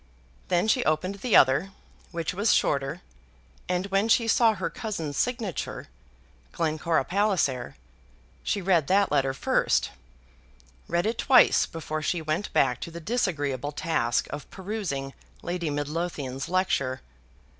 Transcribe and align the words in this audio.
Then 0.47 0.67
she 0.67 0.83
opened 0.83 1.19
the 1.19 1.35
other, 1.35 1.73
which 2.11 2.33
was 2.33 2.51
shorter, 2.51 3.03
and 3.69 3.85
when 3.91 4.09
she 4.09 4.27
saw 4.27 4.55
her 4.55 4.67
cousin's 4.71 5.15
signature, 5.15 5.89
"Glencora 6.53 7.05
Palliser," 7.05 7.75
she 8.41 8.63
read 8.63 8.87
that 8.87 9.11
letter 9.11 9.35
first, 9.35 9.91
read 10.87 11.05
it 11.05 11.19
twice 11.19 11.67
before 11.67 12.01
she 12.01 12.19
went 12.19 12.51
back 12.51 12.81
to 12.81 12.89
the 12.89 12.99
disagreeable 12.99 13.71
task 13.73 14.25
of 14.31 14.49
perusing 14.49 15.13
Lady 15.43 15.69
Midlothian's 15.69 16.49
lecture. 16.49 17.01